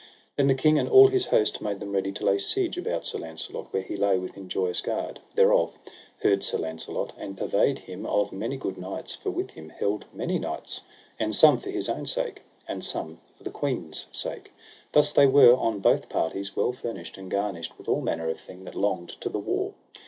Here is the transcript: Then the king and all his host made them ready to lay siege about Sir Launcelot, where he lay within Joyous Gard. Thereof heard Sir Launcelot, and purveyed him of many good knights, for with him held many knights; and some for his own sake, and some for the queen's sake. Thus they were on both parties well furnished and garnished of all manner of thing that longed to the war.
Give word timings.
Then 0.35 0.47
the 0.47 0.55
king 0.55 0.79
and 0.79 0.89
all 0.89 1.09
his 1.09 1.27
host 1.27 1.61
made 1.61 1.79
them 1.79 1.91
ready 1.91 2.11
to 2.11 2.25
lay 2.25 2.39
siege 2.39 2.75
about 2.75 3.05
Sir 3.05 3.19
Launcelot, 3.19 3.71
where 3.71 3.83
he 3.83 3.95
lay 3.95 4.17
within 4.17 4.49
Joyous 4.49 4.81
Gard. 4.81 5.19
Thereof 5.35 5.77
heard 6.23 6.43
Sir 6.43 6.57
Launcelot, 6.57 7.13
and 7.19 7.37
purveyed 7.37 7.77
him 7.77 8.07
of 8.07 8.31
many 8.31 8.57
good 8.57 8.79
knights, 8.79 9.13
for 9.15 9.29
with 9.29 9.51
him 9.51 9.69
held 9.69 10.05
many 10.11 10.39
knights; 10.39 10.81
and 11.19 11.35
some 11.35 11.59
for 11.59 11.69
his 11.69 11.87
own 11.87 12.07
sake, 12.07 12.41
and 12.67 12.83
some 12.83 13.19
for 13.35 13.43
the 13.43 13.51
queen's 13.51 14.07
sake. 14.11 14.51
Thus 14.91 15.11
they 15.11 15.27
were 15.27 15.53
on 15.55 15.81
both 15.81 16.09
parties 16.09 16.55
well 16.55 16.71
furnished 16.71 17.19
and 17.19 17.29
garnished 17.29 17.73
of 17.77 17.87
all 17.87 18.01
manner 18.01 18.27
of 18.27 18.39
thing 18.39 18.63
that 18.63 18.73
longed 18.73 19.21
to 19.21 19.29
the 19.29 19.37
war. 19.37 19.75